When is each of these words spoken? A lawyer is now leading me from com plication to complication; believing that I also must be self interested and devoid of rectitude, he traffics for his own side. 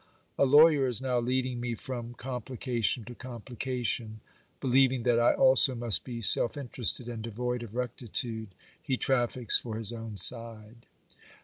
A 0.39 0.45
lawyer 0.47 0.87
is 0.87 0.99
now 0.99 1.19
leading 1.19 1.59
me 1.59 1.75
from 1.75 2.15
com 2.15 2.41
plication 2.41 3.05
to 3.05 3.13
complication; 3.13 4.19
believing 4.59 5.03
that 5.03 5.19
I 5.19 5.33
also 5.35 5.75
must 5.75 6.03
be 6.03 6.23
self 6.23 6.57
interested 6.57 7.07
and 7.07 7.21
devoid 7.21 7.61
of 7.61 7.75
rectitude, 7.75 8.55
he 8.81 8.97
traffics 8.97 9.59
for 9.59 9.77
his 9.77 9.93
own 9.93 10.17
side. 10.17 10.87